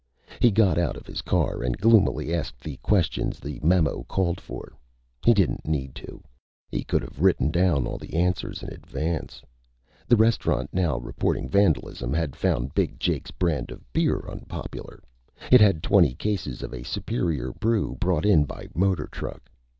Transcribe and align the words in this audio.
He 0.39 0.49
got 0.49 0.79
out 0.79 0.95
of 0.97 1.05
his 1.05 1.21
car 1.21 1.61
and 1.61 1.77
gloomily 1.77 2.33
asked 2.33 2.59
the 2.61 2.77
questions 2.77 3.39
the 3.39 3.59
memo 3.61 4.01
called 4.07 4.41
for. 4.41 4.73
He 5.23 5.31
didn't 5.31 5.67
need 5.67 5.93
to. 5.93 6.23
He 6.71 6.83
could 6.83 7.03
have 7.03 7.21
written 7.21 7.51
down 7.51 7.85
all 7.85 7.99
the 7.99 8.15
answers 8.15 8.63
in 8.63 8.73
advance. 8.73 9.43
The 10.07 10.15
restaurant 10.15 10.71
now 10.73 10.97
reporting 10.97 11.47
vandalism 11.47 12.13
had 12.13 12.35
found 12.35 12.73
big 12.73 12.99
Jake's 12.99 13.29
brand 13.29 13.69
of 13.69 13.83
beer 13.93 14.23
unpopular. 14.27 15.03
It 15.51 15.61
had 15.61 15.83
twenty 15.83 16.15
cases 16.15 16.63
of 16.63 16.73
a 16.73 16.81
superior 16.81 17.51
brew 17.51 17.95
brought 17.99 18.25
in 18.25 18.45
by 18.45 18.69
motor 18.73 19.05
truck. 19.05 19.51